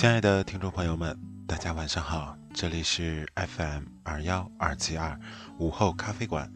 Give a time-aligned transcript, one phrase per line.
[0.00, 1.14] 亲爱的听众朋友们，
[1.46, 5.20] 大家晚上好，这里是 FM 二幺二七二
[5.58, 6.50] 午后咖啡馆，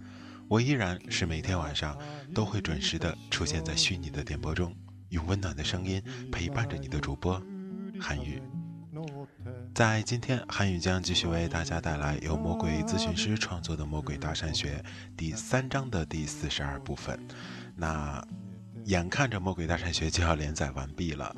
[0.48, 1.95] 我依然是每天晚上
[2.34, 4.75] 都会准时的出现在虚拟的电波中，
[5.11, 7.39] 用温暖的声音陪伴着你的主播
[8.01, 8.41] 韩宇。
[9.75, 14.83] 在今天，韩宇将继续为大家带来由魔鬼咨询师创作的《魔鬼大善学》
[15.19, 17.20] 第三章的第四十二部分。
[17.77, 18.27] 那。
[18.84, 21.34] 眼看着《魔鬼大善学》就要连载完毕了，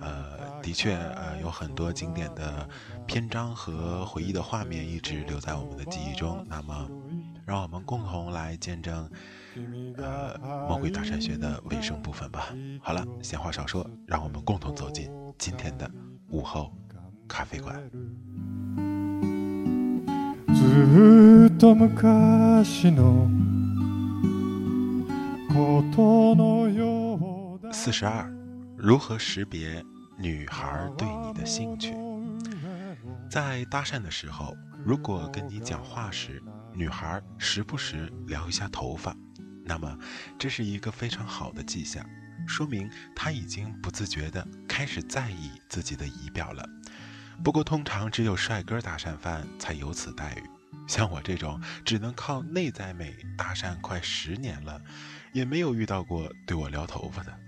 [0.00, 2.68] 呃，的确，呃，有很多经典的
[3.06, 6.44] 篇章和回忆的画面一直留在我们的记忆中。
[6.48, 6.88] 那么，
[7.46, 9.10] 让我们共同来见证，
[9.96, 12.54] 呃，《魔鬼大善学》的尾声部分吧。
[12.82, 15.90] 好了，闲话少说，让我们共同走进今天的
[16.28, 16.70] 午后
[17.26, 17.80] 咖啡馆。
[27.72, 28.30] 四十二，
[28.76, 29.84] 如何识别
[30.18, 31.94] 女孩对你的兴趣？
[33.30, 34.54] 在搭讪的时候，
[34.84, 36.42] 如果跟你讲话时，
[36.74, 39.16] 女孩时不时撩一下头发，
[39.64, 39.96] 那么
[40.38, 42.04] 这是一个非常好的迹象，
[42.46, 46.68] 说明她已经不自觉地开始在意自己的仪表了。
[47.42, 50.59] 不过，通常只有帅哥搭讪犯才有此待遇。
[50.86, 54.80] 像我这种只能靠内在美搭讪快十年了，
[55.32, 57.38] 也没有遇到过对我撩头发的。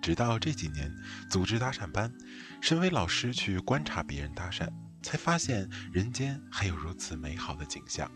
[0.00, 0.94] 直到这几年
[1.28, 2.12] 组织搭讪班，
[2.60, 4.68] 身为老师去观察别人搭讪，
[5.02, 8.10] 才发现人间还有如此美好的景象。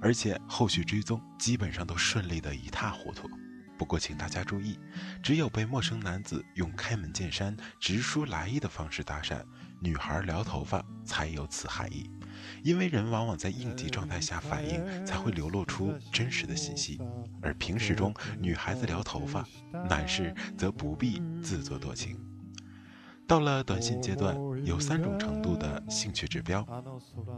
[0.00, 3.30] 而且后续追踪基本上都顺利的一塌糊涂。
[3.78, 4.78] 不过请大家注意，
[5.22, 9.44] 只有被陌生男子用开门见山、直抒来意的方式搭讪，
[9.80, 12.10] 女孩撩头发才有此含义。
[12.62, 17.00] 因为人往往在应急状态下反应，才会流露出真实的信息。
[17.40, 19.46] 而平时中，女孩子撩头发，
[19.88, 22.16] 男士则不必自作多情。
[23.26, 26.66] 到了短信阶段，有三种程度的兴趣指标：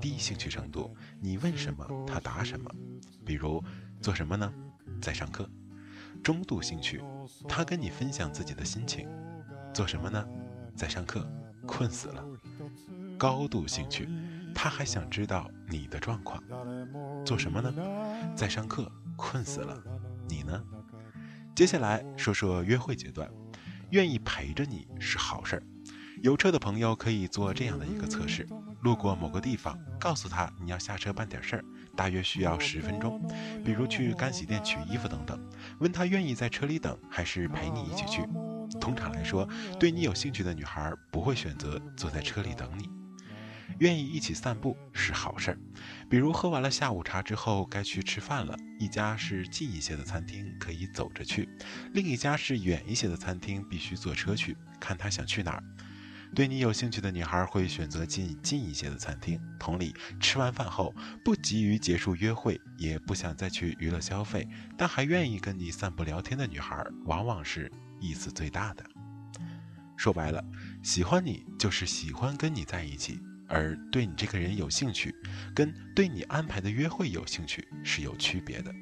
[0.01, 2.69] 低兴趣程度，你问什么他答什么，
[3.25, 3.63] 比如
[4.01, 4.53] 做什么呢？
[5.01, 5.49] 在上课。
[6.23, 7.03] 中度兴趣，
[7.49, 9.07] 他跟你分享自己的心情，
[9.73, 10.27] 做什么呢？
[10.75, 11.31] 在上课，
[11.67, 12.25] 困死了。
[13.19, 14.09] 高度兴趣。
[14.65, 16.43] 他还想知道你的状况，
[17.23, 17.71] 做什么呢？
[18.35, 19.79] 在上课，困死了。
[20.27, 20.59] 你呢？
[21.55, 23.31] 接下来说说约会阶段，
[23.91, 25.63] 愿意陪着你是好事儿。
[26.23, 28.49] 有车的朋友可以做这样的一个测试：
[28.81, 31.65] 路过某个地方，告诉他你要下车办点事儿，
[31.95, 33.21] 大约需要十分钟，
[33.63, 35.39] 比如去干洗店取衣服等等。
[35.81, 38.23] 问他愿意在车里等，还是陪你一起去？
[38.81, 39.47] 通常来说，
[39.79, 42.89] 对你有兴趣的女孩不会选择坐在车里等你。
[43.79, 45.59] 愿意一起散步是好事儿，
[46.09, 51.49] 比如喝完了下午茶之后该去吃饭了，一家是近一些的餐厅可以走着去，
[51.93, 55.63] 另一家是远一些的餐厅必须坐车去，看他想去哪儿。
[56.35, 59.41] 对你有兴趣的女孩会选择近近一些的餐厅。
[59.57, 60.93] 同理，吃完饭后
[61.25, 67.71] 不急于结束约会，也不想再去娱乐消费，但还愿意跟你散步聊天的女孩，往往是
[68.01, 68.85] 意思最大的。
[69.97, 70.45] 说白了，
[70.83, 73.21] 喜欢你就是喜欢跟你在一起。
[73.49, 75.15] 而对你这个人有兴趣，
[75.55, 78.75] 跟对你安排的约会有兴趣是有区别的。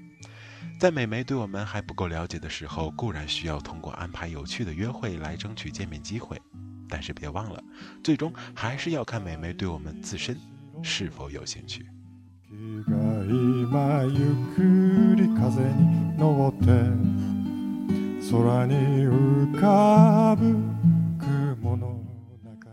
[0.78, 6.40] 在美眉对我们还不够了解的时候，固然需要通过安排有趣的约会来争取见面机会，
[6.88, 7.62] 但是别忘了，
[8.02, 10.36] 最终还是要看美眉对我们自身
[10.82, 11.86] 是否有兴趣。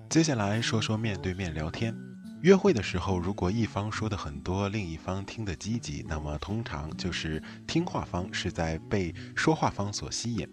[0.09, 1.95] 接下来说说面对面聊天。
[2.41, 10.49] 约会的时候，如果一方说的很多，另一方听得积极，那么通常就是听话方是在被说话方所吸引。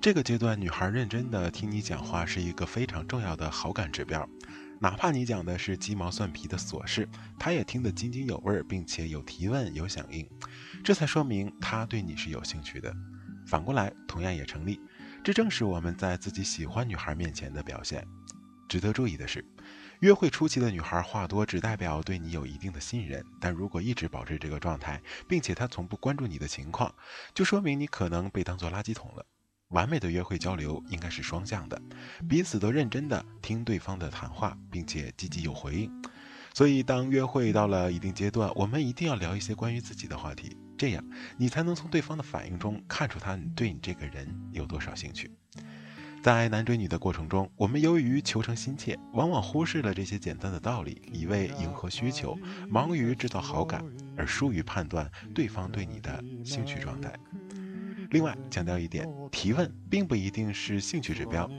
[0.00, 4.26] 这个阶段，女孩认真的听你讲话是一个非常重要的好感指标。
[4.78, 7.06] 哪怕你讲的是鸡毛蒜皮的琐事，
[7.38, 10.26] 她也听得津津有味，并且有提问、有响应，
[10.82, 12.90] 这才说明她对你是有兴趣的。
[13.46, 14.80] 反过来，同样也成立。
[15.22, 18.02] 这正是我们在自己喜欢女孩面前的表现。
[18.70, 19.44] 值得注意的是。
[19.98, 23.22] 约会初期的女孩话多，只代表对你有一定的信任。
[23.38, 26.94] 但如果一直保持这个状态，并且她从不关注你的情况，
[27.34, 29.26] 就说明你可能被当作垃圾桶了。
[29.68, 31.80] 完美的约会交流应该是双向的，
[32.28, 35.90] 彼此都认真的听对方的谈话，并且积极有回应。
[36.54, 41.04] 所以，当约会到了一定阶段，我们一定要聊一些关于自己的话题，这样
[41.36, 45.30] 你才能从对方的反应中看出他对你这个人有多少兴趣。
[46.22, 52.36] 在男追女的过程中，我们由于求成心切，往往忽视了这些简单的道理，一味迎合需求，
[52.68, 53.82] 忙于制造好感，
[54.18, 57.10] 而疏于判断对方对你的兴趣状态。
[58.10, 61.50] 另外，强调一点，提问并不一定是兴趣指标，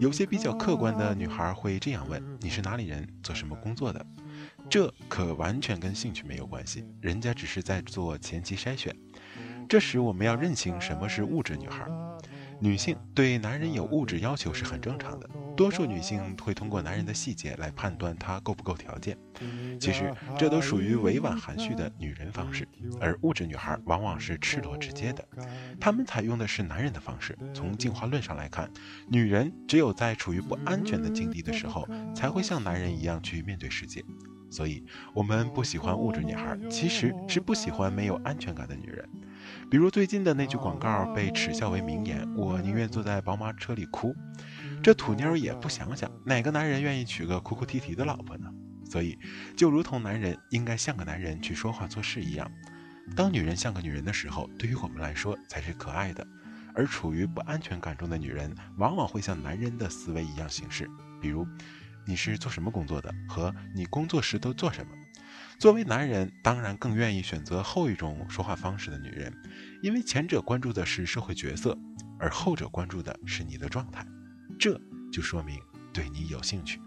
[0.00, 3.06] 有些比较客观的女孩会这样问：“你是哪里人？
[3.22, 4.04] 做什么工作的？”
[4.68, 8.92] 这可完全跟兴趣没有关系，人家只是在做前期筛选。
[9.68, 11.86] 这时，我们要认清什么是物质女孩。
[12.60, 19.16] 女性对男人有物质要求是很正常的，多数女性会通过男人的细节来判断他够不够条件。
[19.80, 22.66] 其实这都属于委婉含蓄的女人方式，
[23.00, 25.24] 而物质女孩往往是赤裸直接的，
[25.80, 27.38] 她们采用的是男人的方式。
[27.54, 28.68] 从进化论上来看，
[29.08, 34.04] 女人只有在处于不安全的境地的时候，才会像男人一样去面对世界。
[34.50, 34.82] 所以，
[35.12, 39.08] 我们不喜欢物质女孩，其实是不喜欢没有安全感的女人。
[39.70, 44.16] 比如最近的那句广告被耻笑为名言：“我宁愿坐在宝马车里哭。”
[44.82, 48.50] 这土妞也不想想，哪个男人愿意娶个哭哭啼啼的老婆呢？
[48.90, 49.18] 所以，
[49.54, 52.50] 就如同男人应该像个男人去说话做事一样，
[53.14, 56.26] 当女人像个女人的时候，对于我们来说才是可爱的。
[56.74, 60.88] 而处于不安全感中的女人，往往会像男人的思维一样行事，
[61.20, 61.46] 比如。
[62.06, 63.14] 你是做什么工作的？
[63.28, 64.92] 和你工作时都做什么？
[65.58, 69.34] 作为男人，当然更愿意选择后一种说话方式的女人，
[69.82, 71.76] 因为前者关注的是社会角色，
[72.16, 74.06] 而后者关注的是你的状态，
[74.56, 74.80] 这
[75.12, 75.60] 就说明
[75.92, 76.80] 对你有兴趣。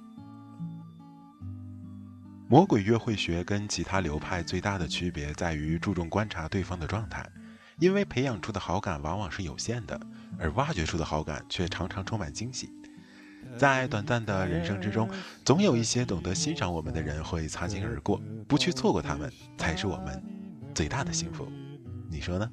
[2.47, 7.29] 魔鬼约会学跟其他流派最大的区别在于注重观察对方的状态，
[7.77, 9.99] 因为培养出的好感往往是有限的，
[10.39, 12.69] 而挖掘出的好感却常常充满惊喜。
[13.57, 15.09] 在短暂的人生之中，
[15.45, 20.21] 总有一些懂得欣赏我们的人会擦肩而过，不去错过他们，才是我们
[20.73, 21.47] 最大的幸福。
[22.09, 22.49] 你说呢？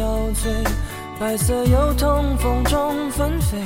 [0.00, 0.48] 憔悴，
[1.18, 3.58] 白色油桐风中纷飞，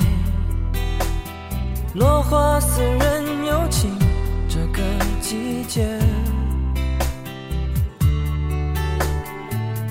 [1.93, 3.97] 落花似人有情，
[4.49, 4.81] 这个
[5.21, 5.97] 季节。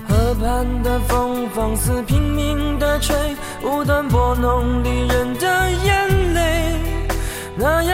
[0.07, 3.17] 河畔的风放肆拼命的吹，
[3.63, 6.79] 无端拨弄离人的眼泪，
[7.57, 7.94] 那样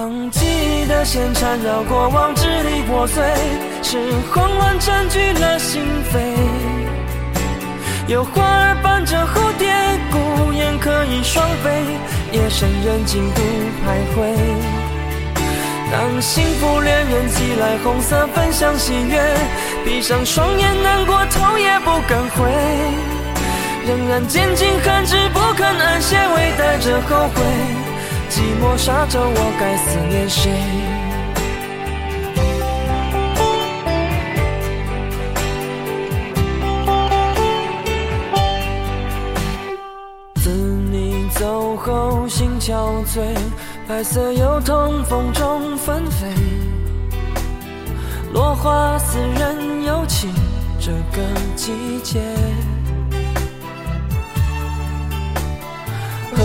[0.00, 3.22] 当记忆的线缠绕过往，支离破碎，
[3.82, 3.98] 是
[4.32, 6.16] 慌乱占据了心扉。
[8.08, 9.68] 有花儿伴着蝴蝶，
[10.10, 11.84] 孤雁可以双飞，
[12.32, 13.42] 夜深人静独
[13.84, 14.34] 徘徊。
[15.92, 19.20] 当幸福恋人寄来红色分享喜悦，
[19.84, 22.50] 闭上双眼难过，头也不敢回，
[23.86, 27.89] 仍然坚尽寒枝不肯安歇，微带着后悔。
[28.30, 30.52] 寂寞沙着我，该思念谁？
[40.36, 43.20] 自你走后，心憔悴，
[43.88, 46.28] 白色油桐风中纷飞，
[48.32, 50.32] 落花似人有情，
[50.78, 51.20] 这个
[51.56, 52.20] 季节。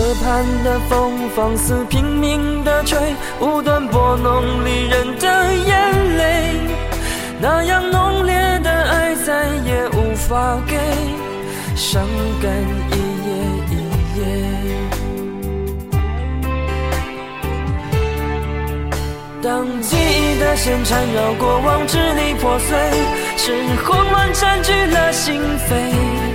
[0.06, 2.96] 河畔的风放肆拼命的吹，
[3.40, 6.60] 无端拨弄离人的眼泪，
[7.40, 8.32] 那样浓烈
[8.62, 10.78] 的爱再也无法给，
[11.74, 12.06] 伤
[12.40, 12.52] 感
[12.92, 12.94] 一
[13.26, 13.30] 夜
[13.72, 13.74] 一
[14.16, 14.22] 夜。
[19.42, 22.78] 当记忆的线缠绕过往，支离破碎，
[23.36, 23.52] 是
[23.84, 26.25] 慌乱占据了心扉。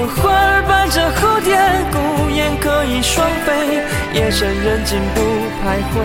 [0.00, 1.54] 有花儿伴着蝴蝶，
[1.92, 5.20] 孤雁可以双飞，夜深人静不
[5.60, 6.00] 徘徊。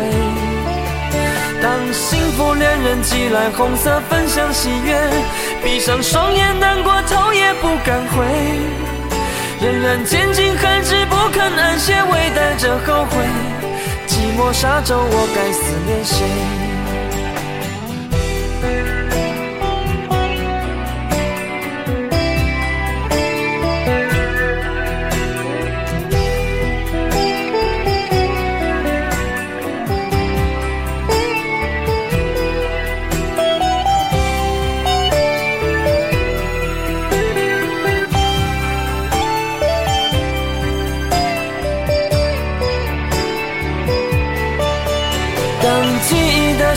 [1.61, 4.99] 当幸福恋人寄来红色分享喜悦，
[5.63, 8.25] 闭上双眼难过头也不敢回。
[9.61, 13.23] 仍然坚尽寒枝不肯安歇，微带着后悔。
[14.07, 16.19] 寂寞沙洲，我该思念谁？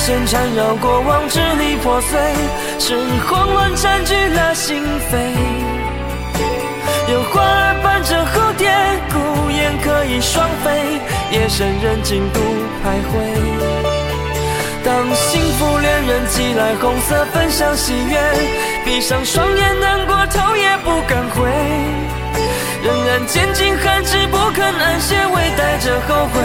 [0.08, 2.18] 线缠绕过往，支离破碎，
[2.78, 2.96] 是
[3.28, 5.18] 慌乱占据了心扉。
[7.12, 8.70] 有花儿伴着蝴蝶，
[9.12, 10.98] 孤雁可以双飞，
[11.30, 12.40] 夜深人静独
[12.80, 13.12] 徘徊。
[14.82, 18.18] 当幸福恋人寄来红色分享喜悦，
[18.86, 21.50] 闭上双眼难过头也不敢回，
[22.82, 26.40] 仍然坚尽寒枝不肯安歇，微带着后悔。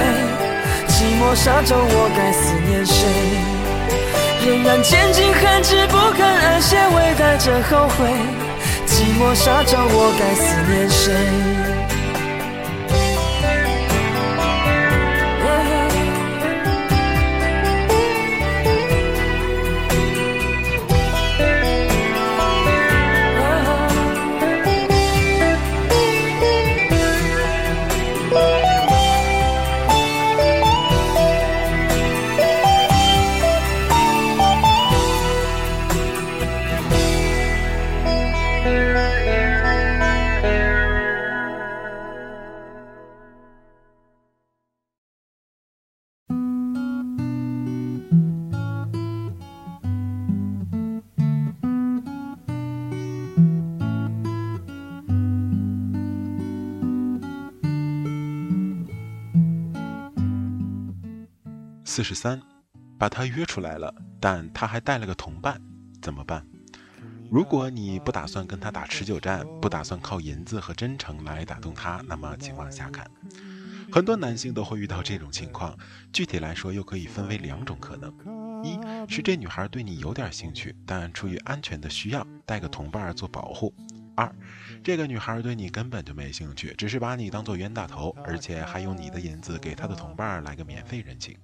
[0.89, 3.52] 寂寞沙洲，我该思念谁？
[4.45, 8.09] 仍然坚尽寒枝不肯安歇，微带着后悔。
[8.85, 11.72] 寂寞沙洲，我该思念谁？
[61.95, 62.41] 四十三，
[62.97, 65.61] 把他约出来了，但他还带了个同伴，
[66.01, 66.43] 怎么办？
[67.29, 73.05] 如果你不打算跟他打持久战，不打算靠银子和真诚来打动他，那么请往下看。
[73.91, 75.77] 很多男性都会遇到这种情况，
[76.11, 78.11] 具体来说又可以分为两种可能：
[78.63, 83.71] 一是这女孩对你有点兴趣，但出于安全的需要，带个同伴做保护。
[84.15, 84.33] 二，
[84.83, 91.35] 这个女孩对你根本就没兴趣，只是把你当做冤大头，而且还用你的银子给她的同伴来个免费人情。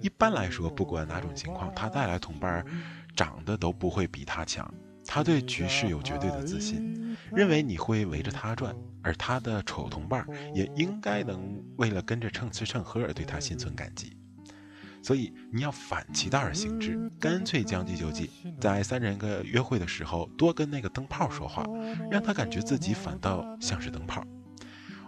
[0.00, 2.64] 一般来说，不管哪种情况，她带来同伴
[3.14, 4.72] 长得都不会比她强。
[5.06, 14.15] 她对局势有绝对的自信，认为你会围着她转，而她的丑同伴也应该能为了跟着蹭吃蹭喝而对她心存感激。
[15.06, 18.28] 所以你要反其道而行之，干脆将计就计，
[18.60, 21.64] 在三人个约会的时候多跟那个灯泡说话，
[22.10, 24.20] 让他感觉自己反倒像是灯泡。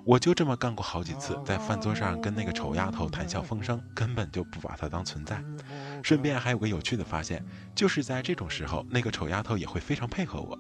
[0.04, 5.42] 我就这么干过好几次，在饭桌上跟那个丑丫头谈笑风生，根本就不把她当存在。
[6.04, 10.56] 顺便还有个有趣的发现，就是在这种时候，那个丑丫头也会非常配合我，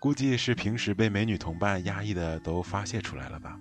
[0.00, 3.56] 估计是平时被美女同伴压抑的都发泄出来了吧。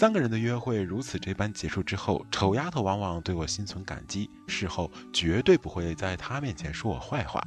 [0.00, 7.38] 三个人的约会如此这般结束之后，丑丫头往往对我心存感激，事后绝对不会在她面前说我坏话，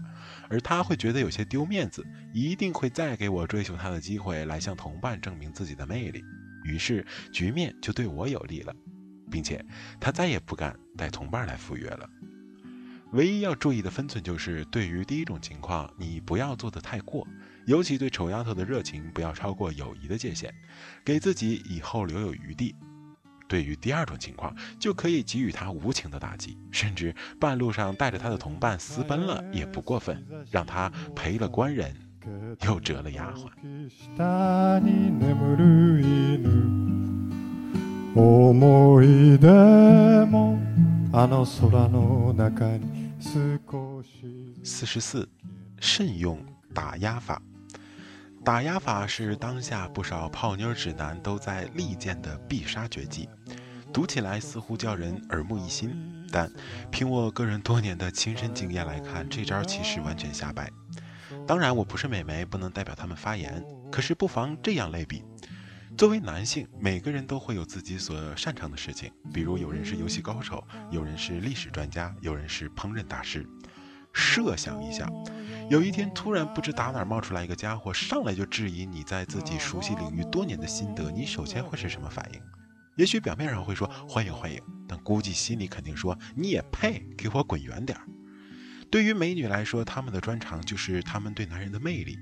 [0.52, 6.24] 而她会觉得有些丢面子，一定会再给我追求她的机会，来向同伴证明自己的魅力。
[6.64, 8.72] 于是局面就对我有利了，
[9.32, 9.66] 并且
[10.00, 12.08] 她再也不敢带同伴来赴约了。
[13.14, 17.28] 唯一要注意的分寸就是，对于第一种情况，你不要做得太过。
[17.66, 20.54] 尤其对丑丫头的热情不要超过友谊的界限，
[21.06, 22.76] 给自己以后留有余地。
[23.48, 31.96] 对于第二种情况，就可以给予她无情的打击，甚至半路上带着她的同伴私奔了也不过分，让她赔了官人
[32.66, 33.50] 又折了丫鬟。
[44.64, 45.30] 四十四，
[45.80, 46.44] 慎用
[46.74, 47.42] 打压法。
[48.44, 53.30] 打压法是当下不少泡妞指南都在力荐的必杀绝技，
[53.94, 55.96] 读起来似乎叫人耳目一新，
[56.30, 56.52] 但
[56.92, 60.70] 凭我个人多年的亲身经验来看，这招其实完全瞎掰。
[61.48, 65.24] 当然，我不是美眉，不能代表他们发言，可是不妨这样类比：
[65.98, 73.48] 作为男性，每个人都会有自己所擅长的事情，比如有人是游戏高手，有人是历史专家，有人是烹饪大师。
[74.14, 75.10] 设想一下，
[75.70, 82.42] 有一天突然不知打哪儿冒出来一个家伙，上来就质疑你在自己熟悉领域多年的心得，你首先会是什么反应？
[82.96, 88.06] 也许表面上会说欢迎欢迎，但估计心里肯定说你也配，给我滚远点儿。
[88.92, 92.18] 对于美女来说，她们的专长就是她们对男人的魅力。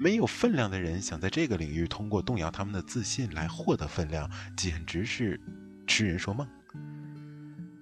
[0.00, 5.40] 没有分量的人想在这个领域通过动摇他们的自信来获得分量，简直是
[5.86, 6.48] 痴人说梦。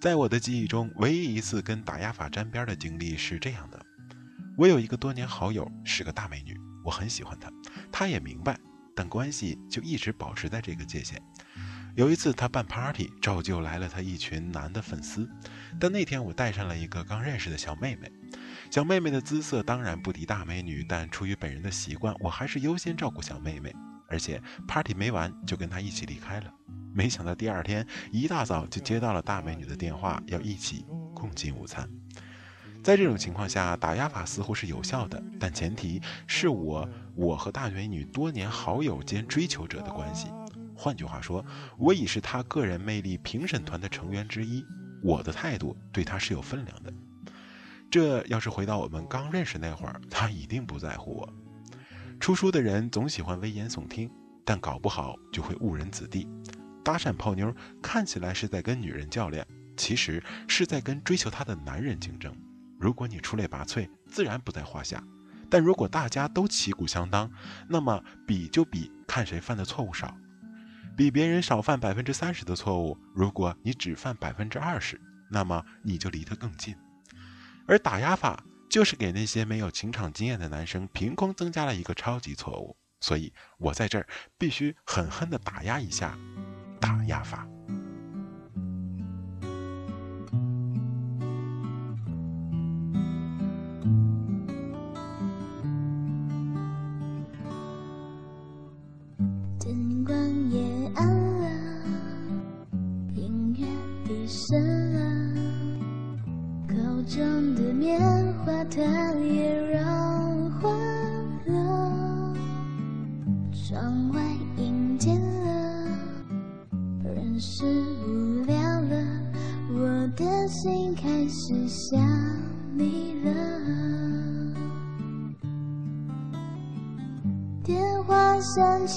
[0.03, 3.81] 在我的记忆中，唯一一次跟打压法沾边的经历是这样的：
[4.59, 7.49] 我有一个多年好友，是个大美女，我很喜欢她，
[7.93, 8.59] 她也明白，
[8.97, 11.23] 但关系就一直保持在这个界限。
[11.95, 15.31] 有一次她办 party，照旧来了她一群男的粉丝，
[15.79, 18.11] 但那天我带上了一个刚认识的小妹妹，
[18.73, 23.73] 小妹妹的姿色当然不敌大美女，但出于本人的习惯，我还是优先照顾小妹妹，
[24.09, 26.53] 而且 party 没完就跟她一起离开了。
[26.95, 30.85] 没想到第二天一大早就接到了大美女的电话，要一起
[31.15, 31.89] 共进午餐。
[32.83, 40.29] 在这种情况下，打压法似乎是有效的，但前提是我我和大美女多年好友兼追求者的关系。
[40.75, 41.45] 换句话说，
[41.79, 44.65] 我已是她个人魅力评审团的成员之一，
[45.01, 46.93] 我的态度对她是有分量的。
[47.89, 51.33] 这要是回到我们刚认识那会儿，她一定不在乎我。
[52.19, 54.11] 出书的人总喜欢危言耸听，
[54.45, 56.27] 但搞不好就会误人子弟。
[56.83, 62.35] 搭讪泡妞看起来是在跟女人较量，其实是在跟追求她的男人竞争。
[62.79, 64.99] 如果你出类拔萃，自然不在话下；
[65.49, 67.31] 但如果大家都旗鼓相当，
[67.69, 70.17] 那么比就比看谁犯的错误少，
[70.97, 72.99] 比别人少犯百分之三十的错误。
[73.15, 76.75] 如果你只犯百分之二十，那么你就离得更近。
[77.67, 82.77] 而打压法就是给那些没有情场经验的男生凭空增加了一个超级错误。
[83.01, 84.07] 所以我在这儿
[84.39, 86.17] 必须狠狠地打压一下。
[86.83, 87.47] 打压法。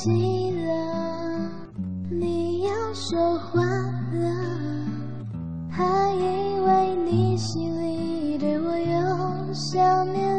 [0.05, 1.49] 记了，
[2.11, 4.85] 你要说话了，
[5.67, 10.34] 还以为你心里对我有想念。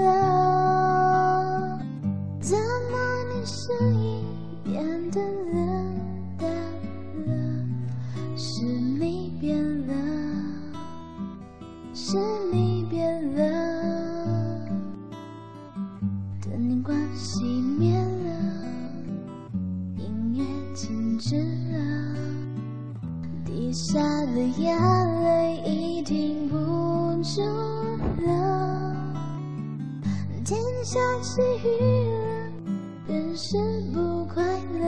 [34.32, 34.42] 快
[34.78, 34.86] 乐，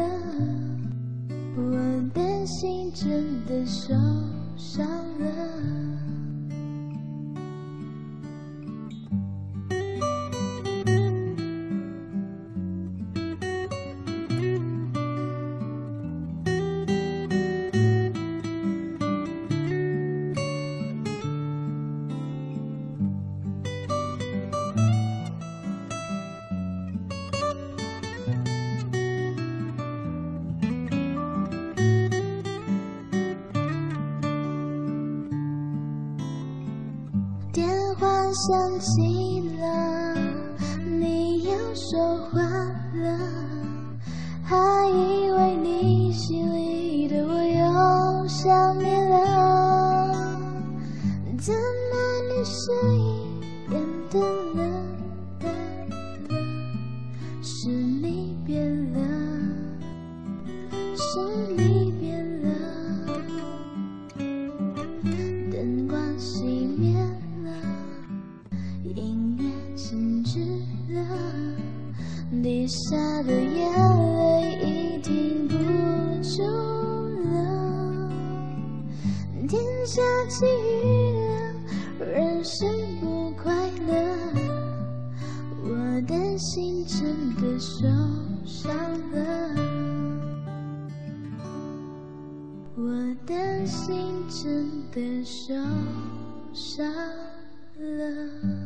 [1.57, 1.73] 我
[2.15, 3.95] 的心真的受
[4.57, 4.87] 伤
[5.21, 5.98] 了。
[39.09, 40.15] 你了，
[40.85, 43.19] 你要说话了，
[44.45, 44.55] 还
[44.91, 50.37] 以为你心里的我又想你了，
[51.39, 51.97] 怎么
[52.29, 52.98] 你声
[79.87, 82.69] 下起雨了，人生
[83.01, 83.53] 不快
[83.87, 83.95] 乐，
[85.65, 85.69] 我
[86.07, 87.87] 的心真的受
[88.45, 88.73] 伤
[89.11, 89.17] 了。
[92.77, 92.83] 我
[93.27, 95.55] 的心真的受
[96.53, 96.87] 伤
[97.79, 98.58] 了。